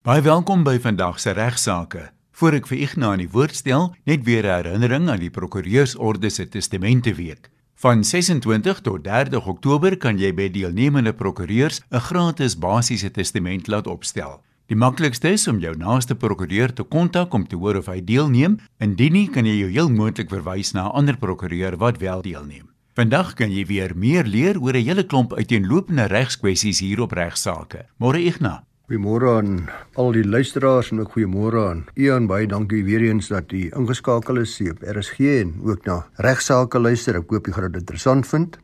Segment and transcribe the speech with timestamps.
[0.00, 2.06] Baie welkom by vandag se regsaake.
[2.40, 6.30] Voor ek vir Ignas aan die woord stel, net weer 'n herinnering aan die Prokureursorde
[6.30, 7.50] se Testamenteweek.
[7.76, 13.86] Van 26 tot 30 Oktober kan jy by deelnemende prokureurs 'n gratis basiese testament laat
[13.86, 14.42] opstel.
[14.68, 18.58] Die maklikste is om jou naaste prokureur te kontak om te hoor of hy deelneem.
[18.78, 22.70] Indien nie, kan jy jou heel moontlik verwys na 'n ander prokureur wat wel deelneem.
[22.94, 27.86] Vandag kan jy weer meer leer oor 'n hele klomp uiteenlopende regskwessies hier op regsaake.
[27.98, 28.60] Môre Ignas
[28.90, 32.24] Goeiemôre aan al die luisteraars en ook goeiemôre aan Ian.
[32.26, 37.20] Baie dankie weer eens dat u ingeskakel is op RSG en ook na regsaake luister.
[37.20, 38.56] Ek hoop jy gaan dit interessant vind.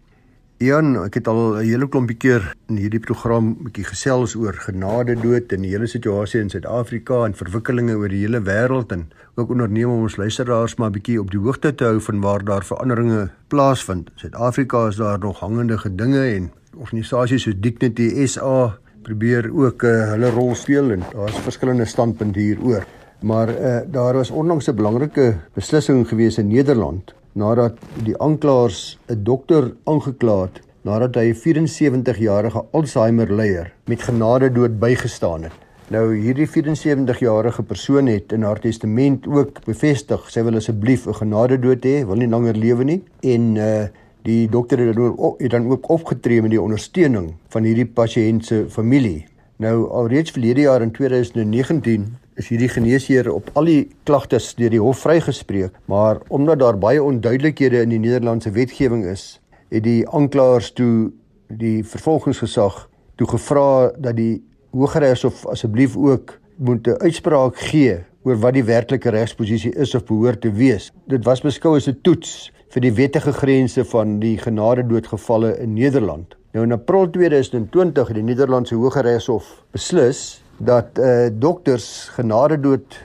[0.58, 5.14] Ian, ek het al 'n hele klompie keer in hierdie program bietjie gesels oor genade
[5.14, 9.50] dood en die hele situasie in Suid-Afrika en verwikkelinge oor die hele wêreld en ook
[9.50, 13.30] onderneem om ons luisteraars maar bietjie op die hoogte te hou van waar daar veranderinge
[13.46, 14.10] plaasvind.
[14.16, 20.30] Suid-Afrika is daar nog hangende gedinge en organisasies soos Dignity SA probeer ook uh, hulle
[20.34, 22.86] rol speel en daar's verskillende standpunte hieroor.
[23.26, 29.22] Maar uh, daar was onlangs 'n belangrike beslissing gewees in Nederland nadat die aanklaers 'n
[29.22, 35.52] dokter aangekla het nadat hy 'n 74-jarige Alzheimer leier met genade dood bygestaan het.
[35.88, 41.58] Nou hierdie 74-jarige persoon het in haar testament ook bevestig sy wil asseblief 'n genade
[41.58, 43.86] dood hê, wil nie langer lewe nie en uh
[44.26, 48.46] Die dokter het dan ook het dan ook opgetree met die ondersteuning van hierdie pasiënt
[48.46, 49.26] se familie.
[49.62, 54.82] Nou alreeds verlede jaar in 2019 is hierdie geneesheer op al die klagtes deur die
[54.82, 59.38] hof vrygespreek, maar omdat daar baie onduidelikhede in die Nederlandse wetgewing is,
[59.70, 61.12] het die aanklaers toe
[61.46, 62.82] die vervolgingsgesag
[63.16, 64.42] toe gevra dat die
[64.74, 70.40] Hooggeregshof asseblief ook moet 'n uitspraak gee oor wat die werklike regsposisie is of behoort
[70.40, 70.92] te wees.
[71.06, 75.70] Dit was beskou as 'n toets vir die wettige grense van die genade doodgevalle in
[75.72, 76.34] Nederland.
[76.52, 81.86] Nou in April 2020 het die Nederlandse Hooggeregshof beslis dat eh uh, dokters
[82.18, 82.98] genade dood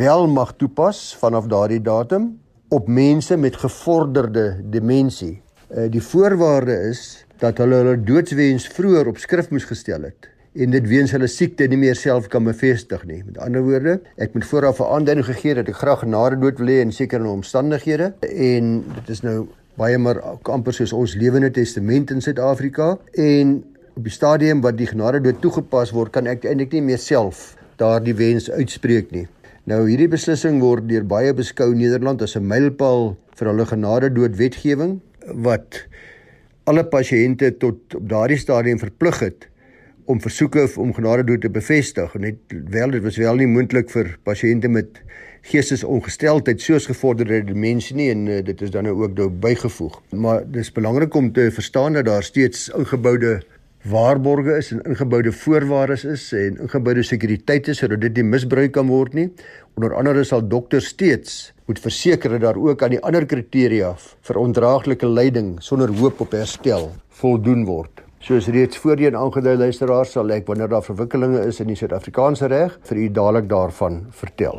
[0.00, 5.42] wel mag toepas vanaf daardie datum op mense met gevorderde demensie.
[5.68, 10.37] Eh uh, die voorwaarde is dat hulle hulle doodswens vroeër op skrift moes gestel het
[10.58, 13.20] en dit weens hulle siekte nie meer self kan bevestig nie.
[13.26, 16.66] Met ander woorde, ek moet vooraf 'n aanduiding gegee dat ek graag genade dood wil
[16.66, 19.46] hê in sekere omstandighede en dit is nou
[19.76, 23.64] baie maar amper soos ons lewende testament in Suid-Afrika en
[23.96, 27.56] op die stadium wat die genade dood toegepas word, kan ek eintlik nie meer self
[27.76, 29.26] daardie wens uitspreek nie.
[29.64, 34.36] Nou hierdie beslissing word deur baie beskou Nederland as 'n mylpaal vir hulle genade dood
[34.36, 35.00] wetgewing
[35.34, 35.84] wat
[36.64, 39.48] alle pasiënte tot op daardie stadium verplig het
[40.08, 42.14] om versoeke om genade dood te bevestig.
[42.16, 45.02] Net wel dit was wel nie moontlik vir pasiënte met
[45.48, 48.08] geestesongesteldheid soos gevorderde demensie nie.
[48.14, 50.00] En uh, dit is dan nou ook nou bygevoeg.
[50.16, 53.38] Maar dis belangrik om te verstaan dat daar steeds ingeboude
[53.88, 58.88] waarborge is en ingeboude voorwaardes is en ingeboude sekuriteit is sodat dit nie misbruik kan
[58.88, 59.28] word nie.
[59.76, 64.40] Onder andere sal dokters steeds moet verseker dat daar ook aan die ander kriteria vir
[64.40, 66.90] ondraaglike lyding sonder hoop op herstel
[67.20, 71.76] voldoen word Soos reeds voorheen aangedui luisteraars sal ek wanneer daar verwikkelinge is in die
[71.78, 74.58] Suid-Afrikaanse reg vir u dadelik daarvan vertel.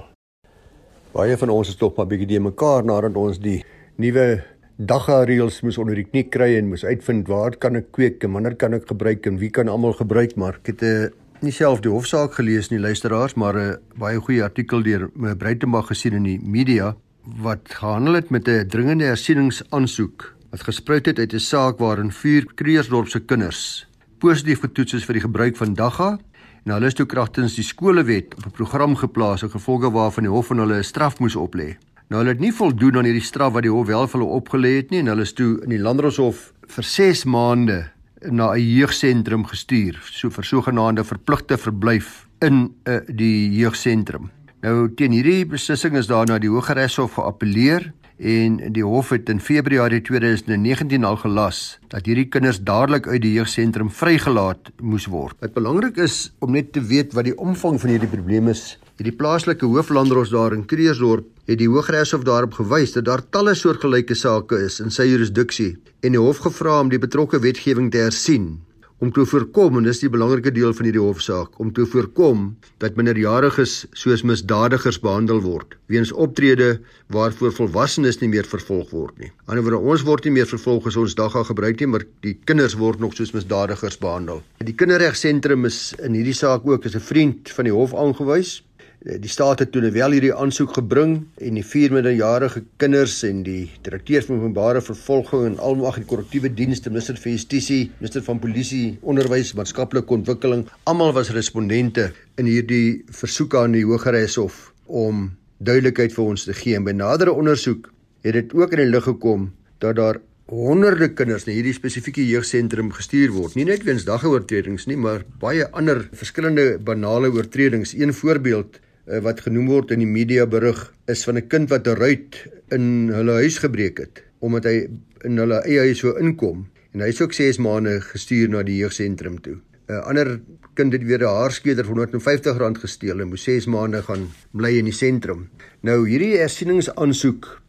[1.12, 3.58] Baie van ons is tog maar bietjie die mekaar nadat ons die
[4.00, 4.40] nuwe
[4.80, 8.38] dagga reëls moes onder die knie kry en moes uitvind waar kan ek kweek en
[8.38, 11.10] wanneer kan ek gebruik en wie kan almal gebruik maar ek het 'n uh,
[11.44, 15.88] nie self die hofsaak gelees nie luisteraars maar 'n uh, baie goeie artikel deur Breitenberg
[15.88, 16.96] gesien in die media
[17.44, 22.46] wat gehandel het met 'n dringende hersieningsaansoek wat gespruit het uit 'n saak waarin vier
[22.56, 23.90] Kreersdorp se kinders
[24.20, 26.18] positief getoets is vir die gebruik van dagga
[26.66, 30.32] en hulle is toe kragtens die skolewet op 'n program geplaas as gevolg waarvan die
[30.32, 31.78] hof van hulle 'n straf moes oplê.
[32.10, 34.76] Nou hulle het nie voldoen aan hierdie straf wat die hof wel vir hulle opgelê
[34.76, 39.46] het nie en hulle is toe in die Landdroshof vir 6 maande na 'n jeugsentrum
[39.46, 44.32] gestuur, so vir sogenaamde verpligte verblyf in uh, die jeugsentrum.
[44.62, 49.40] Nou teen hierdie beslissing is daar na die Hooggeregshof geappeleer en die hof het in
[49.40, 55.38] Februarie 2019 al gelas dat hierdie kinders dadelik uit die jeugsentrum vrygelaat moes word.
[55.40, 58.78] Wat belangrik is om net te weet wat die omvang van hierdie probleem is.
[59.00, 64.16] Hierdie plaaslike hooflandros daar in Kreersdorp het die Hooggeregshof daarop gewys dat daar talle soortgelyke
[64.16, 68.58] sake is in sy jurisdiksie en die hof gevra om die betrokke wetgewing te hersien
[69.00, 72.50] om te voorkom en dis die belangrike deel van hierdie hofsaak om te voorkom
[72.84, 76.74] dat minderjariges soos misdadigers behandel word weens optrede
[77.16, 79.32] waarvoor volwassenes nie meer vervolg word nie.
[79.48, 83.00] Anderswoorde ons word nie meer vervolg as ons dagga gebruik nie, maar die kinders word
[83.00, 84.44] nog soos misdadigers behandel.
[84.62, 88.60] Die kinderregsentrum is in hierdie saak ook as 'n vriend van die hof aangewys
[89.00, 93.70] Die staat het toe wel hierdie aansoek gebring en die vier minderjarige kinders en die
[93.86, 98.98] direkteur van openbare vervolging en almag die korrektiewe dienste, minister van justisie, minister van polisie,
[99.00, 105.30] onderwys, maatskaplike ontwikkeling, almal was respondente in hierdie versoek aan die Hooggeregshof om
[105.64, 106.76] duidelikheid vir ons te gee.
[106.76, 107.88] En by nadere ondersoek
[108.28, 109.48] het dit ook in die lig gekom
[109.80, 110.20] dat daar
[110.52, 113.56] honderde kinders na hierdie spesifieke jeugsentrum gestuur word.
[113.56, 117.96] Nie net weens daggeoortredings nie, maar baie ander verskillende banale oortredings.
[117.96, 121.88] Een voorbeeld uh, wat genoem word in die media berig is van 'n kind wat
[121.88, 124.88] 'n ruit in hulle huis gebreek het omdat hy
[125.28, 128.78] in hulle eie huis so inkom en hy is ook 6 maande gestuur na die
[128.78, 129.58] jeugsentrum toe.
[129.90, 130.40] 'n uh, Ander
[130.74, 134.86] kind het weer 'n haarskeder vir R150 gesteel en moes 6 maande gaan bly in
[134.86, 135.50] die sentrum.
[135.82, 137.62] Nou hierdie hersieningsaansoek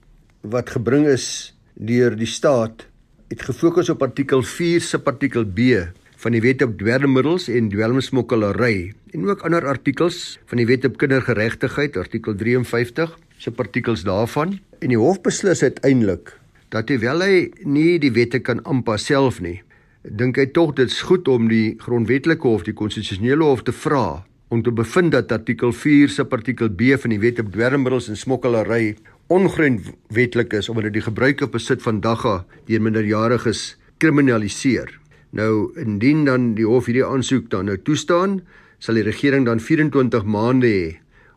[0.43, 2.87] wat gebring is deur die staat
[3.31, 5.87] het gefokus op artikel 4 se artikel B
[6.21, 10.99] van die Wet op dwelmmiddels en dwelmsmokkelary en ook ander artikels van die Wet op
[11.01, 16.35] kindergeregtigheid artikel 53 se artikels daarvan en die hof beslis uiteindelik
[16.75, 19.63] dat hoewel hy nie die wette kan aanpas self nie
[20.05, 24.21] dink hy tog dit's goed om die grondwetlike hof die konstitusionele hof te vra
[24.53, 28.21] om te bevind dat artikel 4 se artikel B van die Wet op dwelmmiddels en
[28.21, 28.97] smokkelary
[29.33, 35.00] ongrondwetlik is omdat dit die gebruik of besit van dagga deur minderjariges kriminaliseer.
[35.31, 38.41] Nou indien dan die hof hierdie aansoek dan nou toestaan,
[38.83, 40.87] sal die regering dan 24 maande hê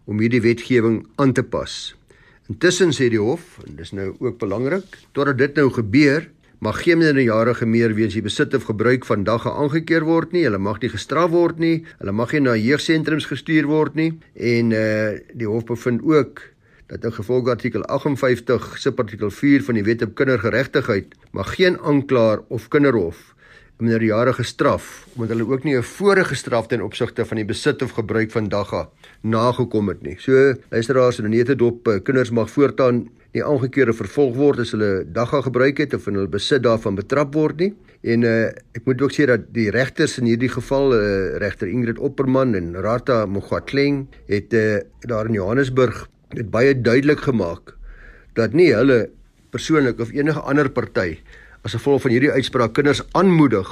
[0.10, 1.94] om hierdie wetgewing aan te pas.
[2.52, 6.26] Intussen sê die hof, en dis nou ook belangrik, totdat dit nou gebeur,
[6.64, 10.46] mag geen minderjarige meer weens die besit of gebruik van dagga aangekeer word nie.
[10.48, 11.84] Hulle mag nie gestraf word nie.
[12.00, 14.14] Hulle mag nie na jeugsentrums gestuur word nie.
[14.36, 16.42] En eh uh, die hof bevind ook
[16.88, 22.44] dat in gevolg artikel 58 subartikel 4 van die Wet op Kindergeregtigheid mag geen aanklaer
[22.48, 23.33] of kinderhof
[23.78, 27.92] minderjarige straf omdat hulle ook nie 'n vorige straf ten opsigte van die besit of
[27.92, 28.90] gebruik van dagga
[29.22, 30.16] nagekom het nie.
[30.20, 35.06] So luisteraars en nete dop eh, kinders mag voortaan nie aangekeerde vervolg word as hulle
[35.14, 37.74] dagga gebruik het of in hulle besit daarvan betrap word nie.
[38.04, 42.02] En uh, ek moet ook sê dat die regters in hierdie geval uh, regter Ingrid
[42.04, 47.78] Opperman en Rata Mogatleng het uh, daar in Johannesburg het baie duidelik gemaak
[48.36, 49.08] dat nie hulle
[49.56, 51.16] persoonlik of enige ander party
[51.64, 53.70] as gevolg van hierdie uitspraak kinders aanmoedig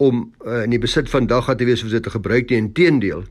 [0.00, 3.24] om uh, in die besit van dagga te wees of dit te gebruik nie inteendeel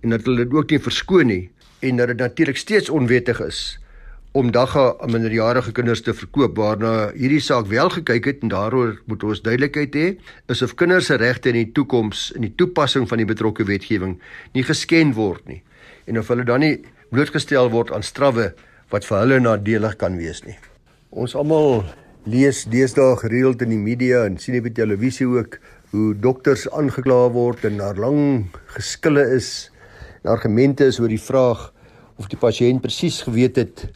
[0.00, 1.44] en dat hulle dit ook nie verskoon nie
[1.86, 3.62] en dat dit natuurlik steeds onwettig is
[4.36, 8.98] om dagga aan minderjarige kinders te verkoop waarna hierdie saak wel gekyk het en daaroor
[9.10, 10.06] moet ons duidelikheid hê
[10.52, 14.18] is of kinders se regte in die toekoms in die toepassing van die betrokke wetgewing
[14.54, 15.62] nie geskend word nie
[16.06, 16.76] en of hulle dan nie
[17.10, 18.52] blootgestel word aan strawwe
[18.90, 20.56] wat vir hulle nadelig kan wees nie.
[21.10, 21.84] Ons almal
[22.24, 25.58] lees deesdae gereeld in die media en sien op die televisie ook
[25.90, 29.70] hoe dokters aangekla word en daar lang geskille is
[30.22, 31.70] en argumente is oor die vraag
[32.20, 33.86] of die pasiënt presies geweet het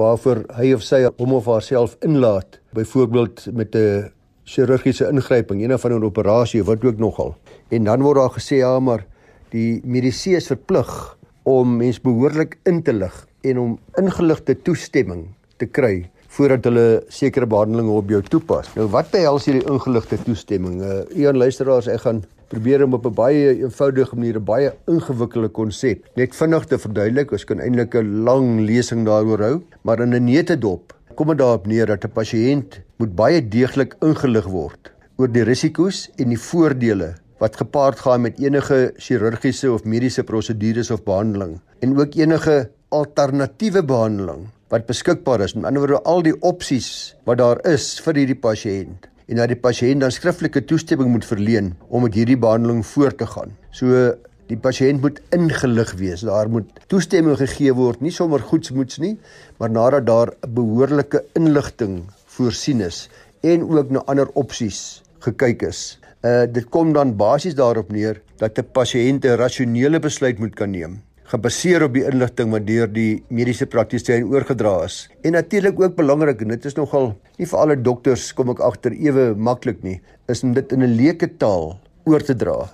[0.00, 4.10] waarvoor hy of sy hom of haarself inlaat, byvoorbeeld met 'n
[4.44, 7.36] chirurgiese ingryping, een of ander operasie wat ook nogal.
[7.70, 9.06] En dan word daar gesê ja, maar
[9.50, 15.66] die mediese is verplig om mens behoorlik in te lig en om ingeligte toestemming te
[15.66, 18.70] kry voordat hulle sekere behandelinge op jou toepas.
[18.74, 20.80] Nou wat behels hierdie ingeligte toestemming?
[20.82, 25.48] Uh een luisteraars, ek gaan probeer om op 'n baie eenvoudige manier 'n baie ingewikkelde
[25.48, 27.32] konsep net vinnig te verduidelik.
[27.32, 31.66] Ons kan eintlik 'n lang lesing daaroor hou, maar in 'n netedop kom dit daarop
[31.66, 37.14] neer dat 'n pasiënt moet baie deeglik ingelig word oor die risiko's en die voordele
[37.38, 43.84] wat gepaard gaan met enige chirurgiese of mediese prosedures of behandeling en ook enige alternatiewe
[43.84, 45.54] behandeling wat beskikbaar is.
[45.54, 49.60] Met ander woorde al die opsies wat daar is vir hierdie pasiënt en dat die
[49.60, 53.54] pasiënt dan skriftelike toestemming moet verleen om met hierdie behandeling voort te gaan.
[53.72, 54.12] So
[54.50, 56.24] die pasiënt moet ingelig wees.
[56.28, 59.14] Daar moet toestemming gegee word, nie sommer goedsmoeds nie,
[59.58, 62.04] maar nadat daar 'n behoorlike inligting
[62.36, 63.08] voorsien is
[63.40, 65.98] en ook na ander opsies gekyk is.
[66.24, 70.70] Uh dit kom dan basies daarop neer dat 'n pasiënt 'n rasionele besluit moet kan
[70.70, 75.04] neem gebaseer op die inligting wat deur die mediese praktisyn oorgedra is.
[75.24, 78.92] En natuurlik ook belangrik en dit is nogal nie vir alle dokters kom ek agter
[78.92, 82.68] ewe maklik nie, is om dit in 'n leuke taal oor te dra.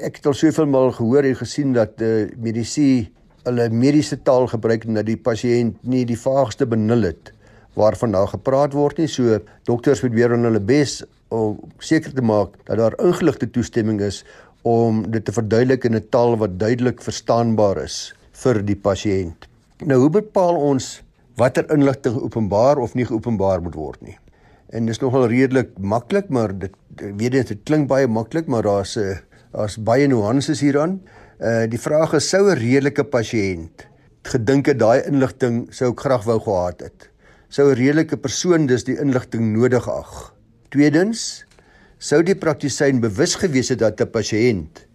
[0.00, 3.08] Ek het al soveel maal gehoor en gesien dat uh medisy
[3.44, 7.32] hulle mediese taal gebruik en dat die pasiënt nie die vaagste benul het
[7.76, 9.08] waarvan daar gepraat word nie.
[9.08, 14.00] So dokters moet weer aan hulle bes om seker te maak dat daar ingeligte toestemming
[14.00, 14.24] is
[14.66, 19.48] om dit te verduidelik in 'n taal wat duidelik verstaanbaar is vir die pasiënt.
[19.84, 21.02] Nou hoe bepaal ons
[21.36, 24.18] watter inligting openbaar of nie geopenbaar moet word nie?
[24.70, 28.96] En dis nogal redelik maklik, maar dit weet jy dit klink baie maklik, maar daar's
[28.96, 29.20] 'n
[29.52, 31.00] daar's baie nuances hieraan.
[31.40, 33.86] Uh die vraag is sou 'n redelike pasiënt
[34.26, 37.08] gedink het daai inligting sou ek graag wou gehad het.
[37.48, 40.34] Sou 'n redelike persoon dus die inligting nodig ag.
[40.70, 41.45] Tweedens,
[41.98, 44.86] sou die praktisyn bewus gewees het dat 'n pasiënt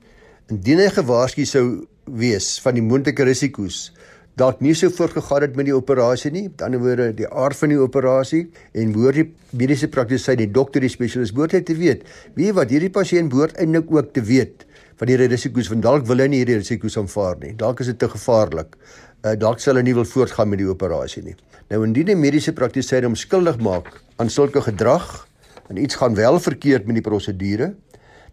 [0.50, 3.92] indien hy gewaarsku sou wees van die moontlike risiko's
[4.40, 6.48] dalk nie so voorgegaan het met die operasie nie.
[6.50, 9.28] Met ander woorde, die aard van die operasie en behoort die
[9.58, 12.06] mediese praktisyn, die dokter, die spesialis behoort te weet.
[12.36, 14.66] Wie wat hierdie pasiënt behoort eintlik ook te weet
[15.02, 17.56] van die risiko's van dalk wil hy nie hierdie risiko's aanvaar nie.
[17.58, 18.78] Dalk is dit te gevaarlik.
[19.22, 21.36] Uh, dalk sal hy nie wil voortgaan met die operasie nie.
[21.70, 25.28] Nou indien 'n mediese praktisyn hom skuldig maak aan sulke gedrag
[25.72, 27.72] en iets gaan wel verkeerd met die prosedure,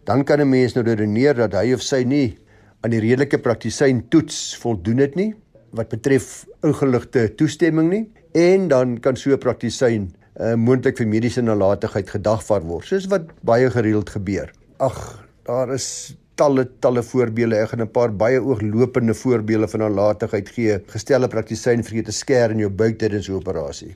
[0.03, 2.37] dan kan 'n mens nou redeneer dat hy of sy nie
[2.81, 5.33] aan die redelike praktisyn toets voldoen het nie
[5.71, 11.41] wat betref ingeligte toestemming nie en dan kan so 'n praktisyn uh, moontlik vir mediese
[11.41, 14.51] nalatigheid gedagvaar word soos wat baie gereeld gebeur.
[14.77, 17.55] Ag, daar is talle talle voorbeelde.
[17.55, 20.79] Ek gaan 'n paar baie ooglopende voorbeelde van nalatigheid gee.
[20.87, 23.95] Gestelde praktisyn vergeet 'n skêr in jou buik tydens 'n operasie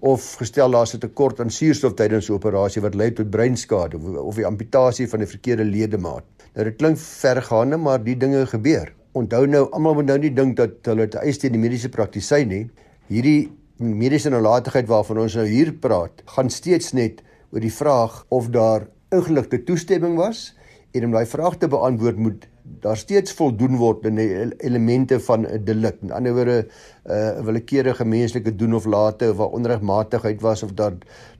[0.00, 4.46] of gestel daar's 'n tekort aan suurstof tydens operasie wat lei tot breinskade of die
[4.46, 6.24] amputasie van 'n verkeerde ledemaat.
[6.54, 10.56] Nou dit klink vergaande, maar die dinge gebeur onthou nou almal moet nou nie dink
[10.56, 12.64] dat hulle te eis teen die mediese praktisyn nie.
[13.08, 18.50] Hierdie mediese nalatigheid waarvan ons nou hier praat, gaan steeds net oor die vraag of
[18.54, 20.52] daar ingeligte toestemming was
[20.92, 22.48] en om daai vraag te beantwoord moet
[22.80, 24.18] daar steeds voldoen word in
[24.58, 25.96] elemente van 'n delik.
[26.02, 30.92] In ander woorde, 'n uh, willekeurige menslike doen of late waar onregmatigheid was of daar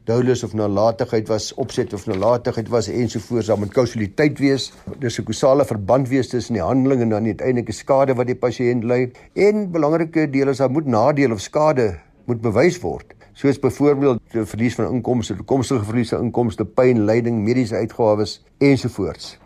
[0.05, 4.73] doulus of nalatigheid was, opset of nalatigheid was ensovoorts, dan moet kausaliteit wees.
[4.99, 8.37] Dis 'n kausale verband wees tussen die handeling en dan die uiteindelike skade wat die
[8.37, 9.13] pasiënt ly.
[9.33, 14.21] En belangrike deel is daar moet nadeel of skade moet bewys word soos byvoorbeeld
[14.51, 19.37] verlies van inkomste, toekomstige verlies aan inkomste, pyn, lyding, mediese uitgawes ensovoorts.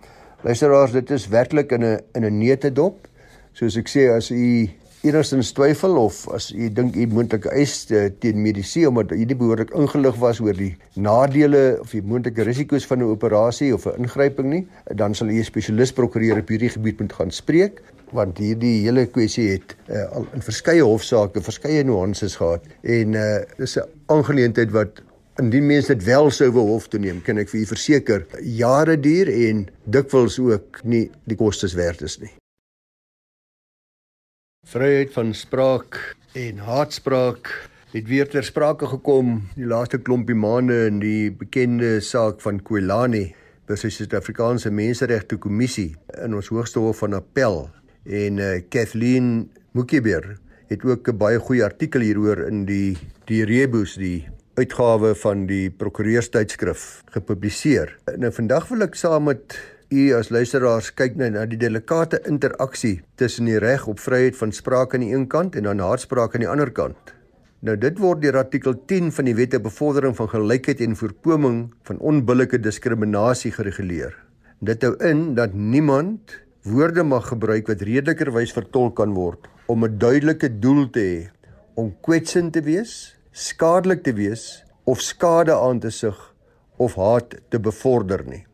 [0.42, 3.06] Luisteraars, dit is werklik in 'n in 'n neutedop.
[3.52, 4.68] Soos ek sê, as u
[5.02, 7.86] enigstens twyfel of as u dink u moontlike eis
[8.18, 12.86] teen mediese omdat u nie behoorlik ingelig was oor die nadele of die moontlike risiko's
[12.86, 16.70] van 'n operasie of 'n ingryping nie, dan sal u 'n spesialis prokureur op hierdie
[16.70, 21.84] gebied moet gaan spreek want hierdie hele kwessie het uh, al in verskeie hofsaake verskeie
[21.84, 25.02] nuances gehad en uh, dis 'n aangeleentheid wat
[25.40, 28.98] Indien mense dit wel sou wil hof toe neem, kan ek vir u verseker, jare
[29.00, 32.32] duur en dikwels ook nie die kostes werd is nie.
[34.68, 35.96] Vryheid van spraak
[36.38, 37.48] en haatspraak
[37.92, 43.30] het weer ter sprake gekom die laaste klompie maande in die bekende saak van Kwelani
[43.68, 47.66] versus die Suid-Afrikaanse Menseregte Kommissie in ons Hoogste Hof van Appel
[48.04, 50.34] en uh, Kathleen Mukiber
[50.68, 52.96] het ook 'n baie goeie artikel hieroor in die
[53.26, 57.94] die Rebus die uitgawe van die prokureurstydskrif gepubliseer.
[58.20, 59.56] Nou vandag wil ek saam met
[59.92, 64.52] u as luisteraars kyk na, na die delikate interaksie tussen die reg op vryheid van
[64.52, 67.14] spraak aan die een kant en dan haatspraak aan die ander kant.
[67.62, 71.58] Nou dit word deur artikel 10 van die Wet ter Bevordering van Gelykheid en Voorkoming
[71.88, 74.16] van Onbillike Diskriminasie gereguleer.
[74.60, 79.98] Dit hou in dat niemand woorde mag gebruik wat redelikerwys vertolk kan word om 'n
[79.98, 81.18] duidelike doel te hê
[81.74, 86.16] om kwetsend te wees skadelik te wees of skade aan te sig
[86.76, 88.44] of haat te bevorder nie.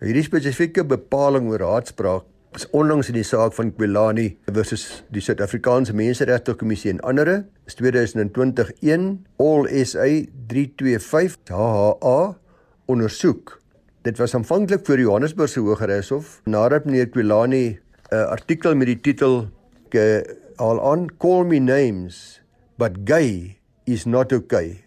[0.00, 2.28] Nou hierdie spesifieke bepaling oor haatspraak
[2.58, 7.30] is onlangs in die saak van Kwelani versus die Suid-Afrikaanse Menseregte Kommissie en ander
[7.64, 8.74] is 2021
[9.40, 10.08] All SA
[10.50, 12.18] 325 HHA
[12.92, 13.56] ondersoek.
[14.04, 17.78] Dit was aanvanklik voor Johannesburgse Hooggeregshof nadat meneer Kwelani
[18.12, 19.48] 'n artikel met die titel
[20.56, 22.42] al on call me names
[22.76, 24.78] but gay is not okay.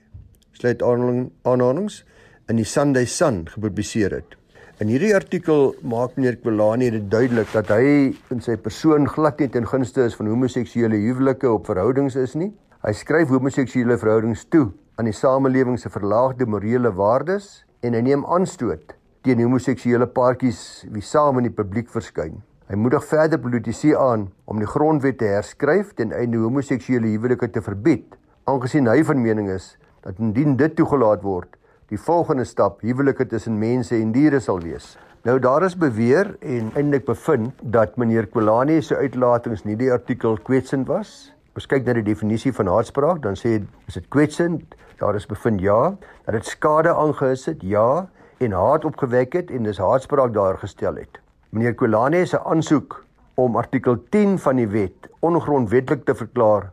[0.56, 2.04] Sluit aanhalings
[2.48, 4.36] in die Sunday Sun gepubliseer het.
[4.80, 9.50] In hierdie artikel maak meneer Kwelani dit duidelik dat hy in sy persoon glad nie
[9.52, 12.52] ten gunste is van homoseksuele huwelike op verhoudings is nie.
[12.84, 18.28] Hy skryf homoseksuele verhoudings toe aan die samelewing se verlaagde morele waardes en hy neem
[18.32, 20.60] aanstoot teen homoseksuele paartjies
[20.94, 22.44] wie saam in die publiek verskyn.
[22.70, 27.64] Hy moedig verder politici aan om die grondwet te herskryf ten einde homoseksuele huwelike te
[27.66, 29.72] verbied aangesien hy van mening is
[30.06, 31.50] dat indien dit toegelaat word,
[31.90, 34.92] die volgende stap huwelike tussen mense en diere sal wees.
[35.26, 40.38] Nou daar is beweer en eintlik bevind dat meneer Kolani se uitlatings nie die artikel
[40.46, 41.32] kwetsend was.
[41.58, 43.56] Ons kyk na die definisie van haatspraak, dan sê
[43.90, 44.78] is dit kwetsend?
[45.02, 45.96] Daar is bevind ja,
[46.28, 48.06] dat dit skade aangehees het, ja,
[48.38, 51.18] en haat opgewek het en dis haatspraak daar gestel het.
[51.50, 53.02] Meneer Kolani se aansoek
[53.42, 56.70] om artikel 10 van die wet ongrondwettig te verklaar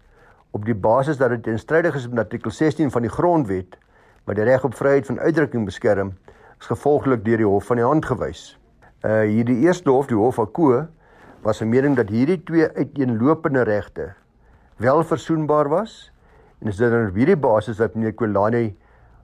[0.52, 3.78] op die basis dat dit teenstrydig is met artikel 16 van die grondwet
[4.24, 6.12] wat die reg op vryheid van uitdrukking beskerm,
[6.60, 8.52] is gevolglik deur die hof van die hand gewys.
[9.02, 10.86] Uh hierdie eerste hof, die hof van Ko,
[11.42, 14.14] was 'n mening dat hierdie twee uiteenlopende regte
[14.76, 16.12] wel versoenbaar was
[16.60, 18.76] en is dit dan op hierdie basis dat meneer Kolani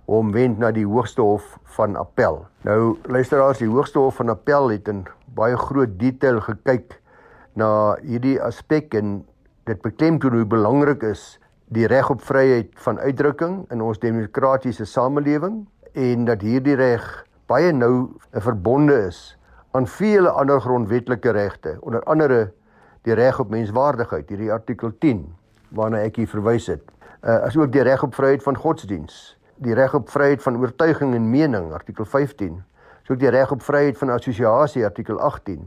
[0.07, 2.47] hom wend na die Hoogste Hof van Appel.
[2.63, 7.01] Nou luisteraars, die Hoogste Hof van Appel het in baie groot detail gekyk
[7.55, 9.27] na hierdie aspek en
[9.69, 11.39] dit beklemtoon hoe belangrik is
[11.75, 17.05] die reg op vryheid van uitdrukking in ons demokratiese samelewing en dat hierdie reg
[17.49, 19.39] baie nou verbonde is
[19.77, 22.53] aan vele ander grondwetlike regte, onder andere
[23.05, 25.27] die reg op menswaardigheid, hierdie artikel 10
[25.77, 26.85] waarna ek hier verwys het.
[27.21, 31.31] Uh asook die reg op vryheid van godsdiens, die reg op vryheid van oortuiging en
[31.31, 32.57] mening, artikel 15.
[33.05, 35.67] Asook die reg op vryheid van assosiasie, artikel 18.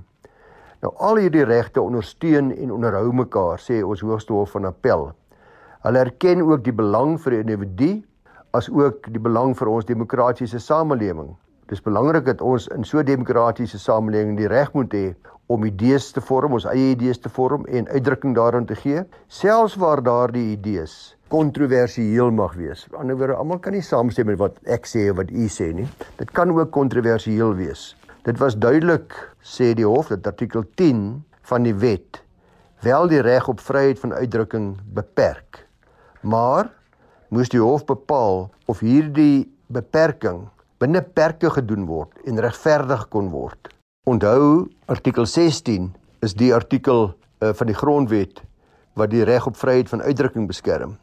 [0.82, 5.12] Nou al hierdie regte ondersteun en onderhou mekaar, sê ons Hoogste Hof van Appel.
[5.86, 7.90] Hulle erken ook die belang vir die individu
[8.58, 11.36] as ook die belang vir ons demokratiese samelewing.
[11.70, 15.14] Dis belangrik dat ons in so 'n demokratiese samelewing die reg moet hê
[15.48, 19.76] om idees te vorm, ons eie idees te vorm en uitdrukking daaraan te gee, selfs
[19.76, 22.88] waar daardie idees kontroversieel mag wees.
[22.98, 25.48] Aan die ander wyse, almal kan nie saamstem met wat ek sê of wat u
[25.48, 25.88] sê nie.
[26.18, 27.96] Dit kan ook kontroversieel wees.
[28.22, 32.20] Dit was duidelik sê die hof dat artikel 10 van die wet
[32.86, 35.64] wel die reg op vryheid van uitdrukking beperk.
[36.22, 36.70] Maar
[37.34, 40.44] moes die hof bepaal of hierdie beperking
[40.78, 43.74] binne perke gedoen word en regverdig kon word.
[44.06, 45.90] Onthou artikel 16
[46.22, 47.10] is die artikel
[47.42, 48.44] uh, van die grondwet
[48.94, 50.94] wat die reg op vryheid van uitdrukking beskerm.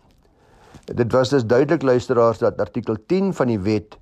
[0.86, 3.98] Dit was dus duidelik luisteraars dat artikel 10 van die wet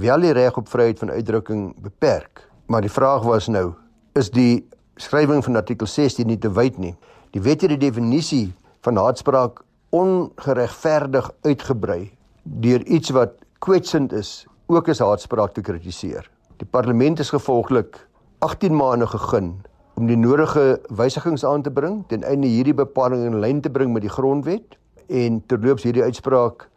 [0.00, 2.48] wel die reg op vryheid van uitdrukking beperk.
[2.66, 3.72] Maar die vraag was nou,
[4.16, 4.64] is die
[4.96, 6.94] skrywing van artikel 16 nie te wyd nie?
[7.36, 8.54] Die wet het die definisie
[8.86, 9.60] van haatspraak
[9.94, 16.24] ongeregverdig uitgebrei deur iets wat kwetsend is ook as haatspraak te kritiseer.
[16.56, 17.98] Die parlement is gevolglik
[18.44, 19.52] 18 maande gegee
[19.94, 23.92] om die nodige wysigings aan te bring ten einde hierdie bepaling in lyn te bring
[23.92, 26.68] met die grondwet en terloops hierdie uitspraak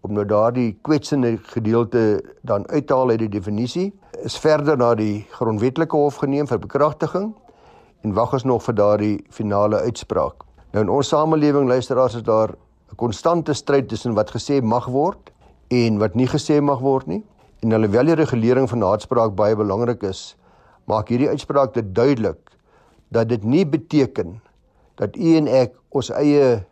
[0.00, 3.90] om nou daardie kwetsende gedeelte dan uit te haal uit die definisie
[4.24, 7.30] is verder na die grondwetlike hof geneem vir bekragtiging
[8.04, 10.44] en wag ons nog vir daardie finale uitspraak.
[10.72, 12.56] Nou in ons samelewing luisteraars is daar
[12.90, 15.30] 'n konstante stryd tussen wat gesê mag word
[15.68, 17.24] en wat nie gesê mag word nie.
[17.62, 20.36] En alhoewel die regulering van haatspraak baie belangrik is,
[20.84, 22.38] maak hierdie uitspraak dit duidelik
[23.08, 24.40] dat dit nie beteken
[24.94, 26.64] dat u en ek ons eie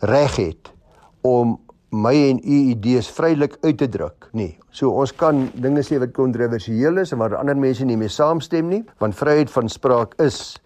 [0.00, 0.72] reg het
[1.20, 1.58] om
[1.96, 4.58] my en u idees vrylik uit te druk nie.
[4.70, 8.68] So ons kan dinge sê wat kontroversieel is en waar ander mense nie mee saamstem
[8.68, 10.58] nie, want vryheid van spraak is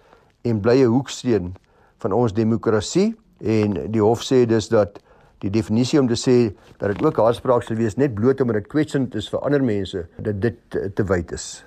[0.45, 1.55] en bly 'n hoeksteen
[1.99, 5.01] van ons demokrasie en die hof sê dus dat
[5.41, 8.69] die definisie om te sê dat dit ook haatspraak sal wees net bloot omdat dit
[8.69, 10.59] kwetsend is vir ander mense dat dit
[10.95, 11.65] te wyd is.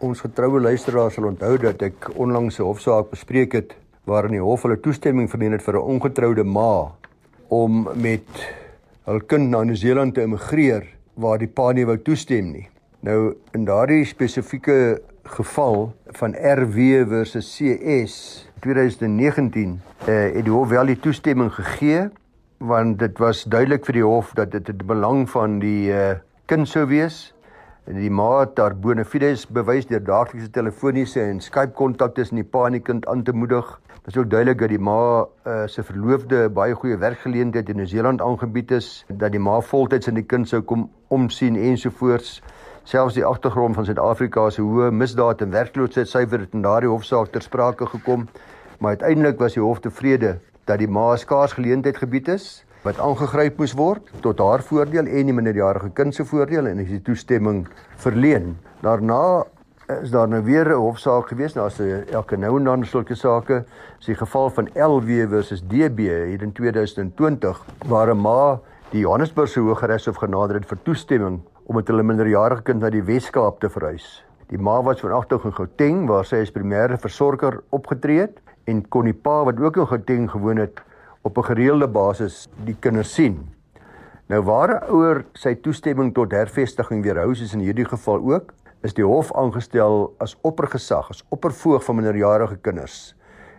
[0.00, 4.62] Ons getroue luisteraars sal onthou dat ek onlangs 'n hofsaak bespreek het waarin die hof
[4.62, 6.92] hulle toestemming verleen het vir 'n ongetroude ma
[7.48, 8.59] om met
[9.08, 10.84] hul kind na Nieu-Seeland te immigreer
[11.20, 12.66] waar die pa nie wou toestem nie.
[13.06, 15.00] Nou in daardie spesifieke
[15.36, 18.14] geval van RW versus CS
[18.60, 22.08] 2019 eh, het die hof wel die toestemming gegee
[22.60, 26.18] want dit was duidelik vir die hof dat dit die belang van die uh,
[26.50, 27.30] kind sou wees
[27.88, 32.36] en die ma het daar bona fides bewys deur daaglikse telefoniese en Skype kontak tussen
[32.36, 33.64] die pa en die kind aan te moedig.
[34.00, 38.22] Dit is ook duidelik dat die ma uh, se verloofde baie goeie werkgeleentheid in Nieu-Seeland
[38.24, 42.38] aangebied is, dat die ma voltyds in die kind sou kom omsien ensovoorts.
[42.88, 47.44] Selfs die agtergrond van Suid-Afrika se hoë misdaad en werkloosheidsyfer het in daardie hofsaak ter
[47.44, 48.24] sprake gekom,
[48.78, 52.48] maar uiteindelik was die hof tevrede dat die ma skaars geleentheid gebied is
[52.86, 56.88] wat aangegryp moes word tot haar voordeel en die minderjarige kind se voordeel en is
[56.88, 57.66] die toestemming
[58.00, 58.54] verleen.
[58.80, 59.44] Daarna
[60.02, 63.64] is daar nou weer 'n hofsaak gewees, nou as elke nou en dan sulke sake,
[63.98, 69.60] is die geval van LW versus DB hier in 2020 waar 'n ma die Johannesburgse
[69.60, 74.24] Hooggeregshof genader het vir toestemming om met hulle minderjarige kind na die Wes-Kaap te verhuis.
[74.50, 79.04] Die ma was vanagtig in Gauteng waar sy as primêre versorger opgetree het en kon
[79.04, 80.80] die pa wat ook in Gauteng gewoon het
[81.22, 83.48] op 'n gereelde basis die kinders sien.
[84.26, 88.52] Nou waar 'n ouer sy toestemming tot hervestiging weerhou soos in hierdie geval ook,
[88.86, 93.12] is die hof aangestel as oppergesag, as oppervoog van minderjarige kinders.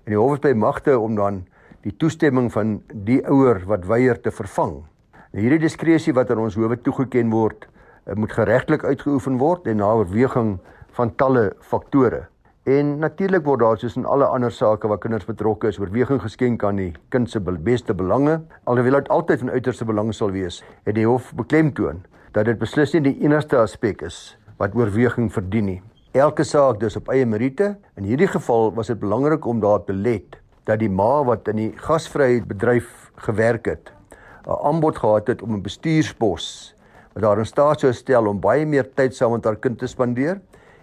[0.06, 1.44] En die hof is by magte om dan
[1.86, 4.80] die toestemming van die ouer wat weier te vervang.
[5.32, 7.68] Nou hierdie diskresie wat aan ons howe toegeken word,
[8.06, 10.60] eh, moet geregtelik uitgeoefen word en na oorweging
[10.98, 12.28] van talle faktore.
[12.66, 16.64] En natuurlik word daar soos in alle ander sake waar kinders betrokke is, oorweging geskenk
[16.64, 18.42] aan die kind se beste belange.
[18.66, 22.94] Alhoewel dit altyd van uiterste belang sal wees, het die hof beklemtoon dat dit beslis
[22.94, 25.80] nie die enigste aspek is wat oorweging verdien nie.
[26.14, 27.74] Elke saak dus op eie meriete.
[27.98, 30.38] In hierdie geval was dit belangrik om daar te let
[30.70, 33.92] dat die ma wat in die gasvryheid bedryf gewerk het,
[34.46, 36.76] 'n aanbod gehad het om 'n bestuurspos
[37.14, 39.88] wat haar in staat sou stel om baie meer tyd saam met haar kind te
[39.88, 40.40] spandeer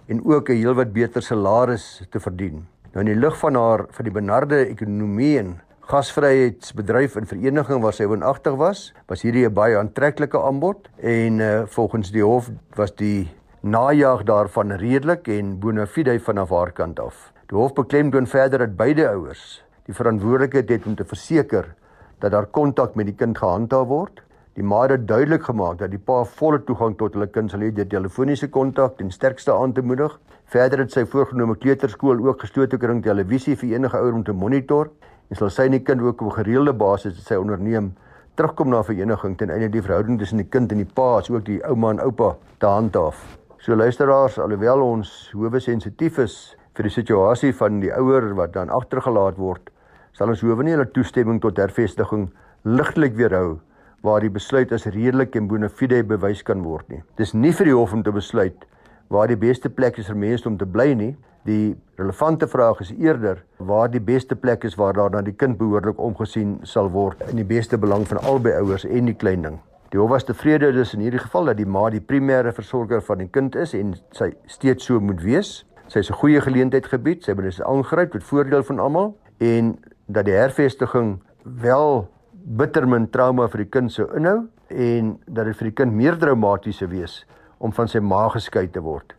[0.09, 2.67] en ook 'n heelwat beter salaris te verdien.
[2.93, 7.93] Nou in die lig van haar van die benarde ekonomie en gasvryheidsbedryf en vereniging waar
[7.93, 12.95] sy woonagtig was, was hierdie 'n baie aantreklike aanbod en uh, volgens die hof was
[12.95, 13.29] die
[13.63, 17.33] najaag daarvan redelik en bona fide vanaf haar kant af.
[17.51, 21.75] Die hof beklemtoon verder dat beide ouers die verantwoordelikheid het om te verseker
[22.21, 24.21] dat daar kontak met die kind gehandhaaf word.
[24.55, 27.73] Die ma het duidelik gemaak dat die pa volle toegang tot hulle kind sal hê
[27.75, 30.15] deur telefoniese kontak en sterkste aan te moedig.
[30.47, 34.33] Verder het sy voorgenome kleuterskool ook gestoot te kring televisie vir enige ouer om te
[34.33, 34.93] monitor
[35.31, 37.91] en sal sy en die kind ook op gereelde basis sy onderneem
[38.39, 41.45] terugkom na vereniging ten einde die verhouding tussen die kind en die pa as ook
[41.49, 43.38] die ouma en oupa te handhaaf.
[43.59, 46.35] So luisteraars, alhoewel ons hoewe sensitief is
[46.79, 49.73] vir die situasie van die ouer wat dan agtergelaat word,
[50.15, 52.29] sal ons hoewe nie hulle toestemming tot hervestiging
[52.63, 53.59] ligtelik weerhou
[54.07, 57.03] waar die besluit as redelik en bona fide bewys kan word nie.
[57.19, 58.63] Dis nie vir die hof om te besluit
[59.11, 61.13] waar die beste plek is vir mense om te bly nie.
[61.49, 65.59] Die relevante vraag is eerder waar die beste plek is waar daar na die kind
[65.59, 69.59] behoorlik omgesien sal word in die beste belang van albei ouers en die klein ding.
[69.89, 73.23] Die hof was tevrede dus in hierdie geval dat die ma die primêre versorger van
[73.23, 75.65] die kind is en sy steeds so moet wees.
[75.89, 79.79] Sy het 'n goeie geleentheid gebied, sy het dus aangryp tot voordeel van almal en
[80.07, 85.57] dat die hervestiging wel bitter min trauma vir die kind sou inhou en dat dit
[85.57, 87.27] vir die kind meer traumaties sou wees
[87.59, 89.15] om van sy ma geskei te word.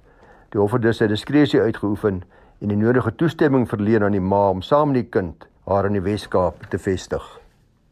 [0.49, 2.23] Die hof het dus sy diskresie uitgeoefen
[2.61, 5.93] en die nodige toestemming verleen aan die ma om saam met die kind haar in
[5.93, 7.39] die Wes-Kaap te vestig.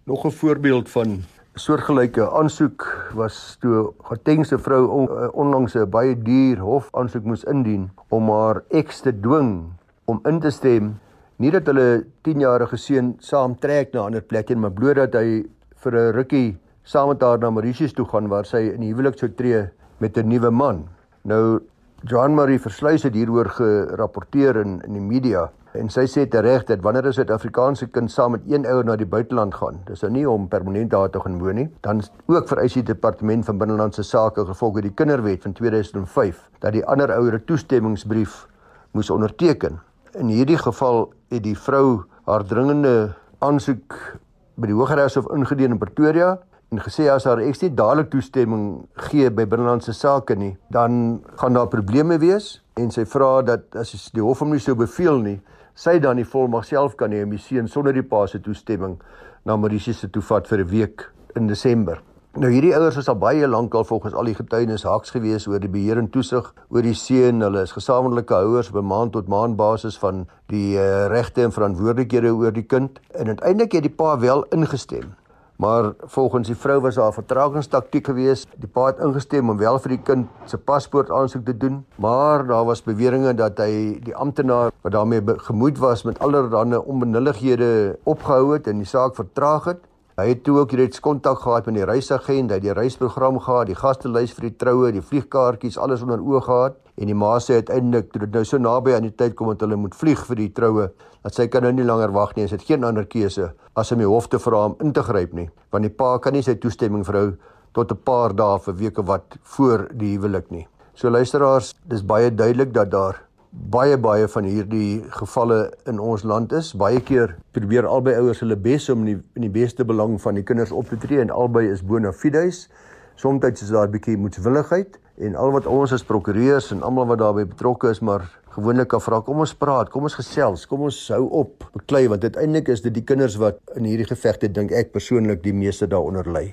[0.06, 1.24] Nog 'n voorbeeld van
[1.58, 2.86] soortgelyke aansoek
[3.18, 8.30] was toe Gautengse vrou on, eh, onlangs 'n baie duur hof aansoek moes indien om
[8.30, 9.74] haar eks te dwing
[10.06, 11.00] om in te stem
[11.38, 15.14] nie dat hulle 10-jarige seun saam trek na 'n ander plek nie maar bloot dat
[15.14, 19.18] hy vir 'n rukkie saam met haar na Mauritius toe gaan waar sy in huwelik
[19.18, 20.88] sou tree met 'n nuwe man.
[21.24, 21.60] Nou
[22.04, 26.82] Joan Marie Versluys het hieroor gerapporteer in in die media En sy sê tereg dat
[26.82, 30.30] wanneer 'n Suid-Afrikaanse kind saam met een ouer na die buiteland gaan, dis nou nie
[30.30, 34.46] om permanent daar te gaan woon nie, dan ook vereis die departement van binnelandse sake
[34.46, 38.48] gevolg die kinderwet van 2005 dat die ander ouer 'n toestemmingsbrief
[38.92, 39.80] moes onderteken.
[40.12, 44.18] In hierdie geval het die vrou haar dringende aansoek
[44.56, 46.40] by die Hooggeregs Hof ingedien in Pretoria
[46.72, 51.54] en gesê as haar eks nie dadelik toestemming gee by binnelandse sake nie, dan gaan
[51.54, 55.42] daar probleme wees en sy vra dat as die hof hom nie sou beveel nie,
[55.78, 58.98] sy dan die volmag self kan hê om die seun sonder die pa se toestemming
[59.46, 62.02] na Mauritius toe vat vir 'n week in Desember.
[62.38, 65.60] Nou hierdie ouers was al baie lank al volgens al die getuienis haaks gewees oor
[65.60, 67.42] die beheer en toesig oor die seun.
[67.42, 71.52] Hulle is gesamentlike houers op 'n maand tot maand basis van die uh, regte en
[71.52, 73.00] verantwoordelikhede oor die kind.
[73.12, 75.14] En uiteindelik het die pa wel ingestem
[75.58, 78.48] Maar volgens die vrou was daar 'n vertragingstaktiek geweest.
[78.58, 82.48] Die pa het ingestem om wel vir die kind se paspoort aansoek te doen, maar
[82.48, 88.54] daar was beweringe dat hy die amptenaar wat daarmee gemoed was met allerlei onbenullighede opgehou
[88.54, 89.80] het en die saak vertraag het.
[90.16, 93.66] Hy het toe ook reeds kontak gehad met die reisagent, hy het die reisprogram gehad,
[93.66, 97.60] die gastelys vir die troue, die vliegkaartjies, alles onder oog gehad en die ma sê
[97.62, 100.42] uiteindelik toe dit nou so naby aan die tyd kom dat hulle moet vlieg vir
[100.42, 100.90] die troue,
[101.24, 104.02] dat sy kan nou nie langer wag nie, sy het geen ander keuse as om
[104.02, 106.58] die hof te vra om in te gryp nie, want die pa kan nie sy
[106.58, 107.36] toestemming vrou
[107.74, 110.68] tot 'n paar dae vir weke wat voor die huwelik nie.
[110.96, 116.52] So luisteraars, dis baie duidelik dat daar baie baie van hierdie gevalle in ons land
[116.52, 116.74] is.
[116.74, 120.36] Baie keer probeer albei ouers hulle bes om in die, in die beste belang van
[120.36, 122.68] die kinders op te tree en albei is bona fides.
[123.16, 127.20] Somstyds is daar 'n bietjie moedswilligheid en al wat ons as prokureurs en almal wat
[127.22, 128.22] daarbey betrokke is, maar
[128.54, 132.24] gewoonlik kan vra, kom ons praat, kom ons gesels, kom ons hou op beklei want
[132.24, 136.28] uiteindelik is dit die kinders wat in hierdie gevegte dink ek persoonlik die meeste daaronder
[136.30, 136.52] ly.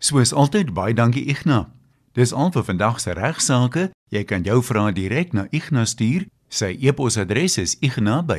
[0.00, 1.66] Soos altyd baie dankie Ignas.
[2.16, 3.90] Dis al vir vandag se regsaake.
[4.10, 6.26] Jy kan jou vrae direk na Ignas stuur.
[6.48, 8.38] Sy e-posadres is igna@ffd.co.za.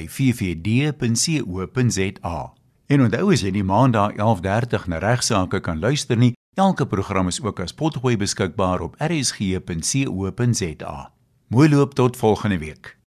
[2.90, 7.42] En onthou as jy die maandag 11:30 na regsaake kan luister nie, elke program is
[7.42, 10.32] ook as potgooi beskikbaar op rsg.co.za.
[11.48, 12.99] Mooi loop tot volgende week.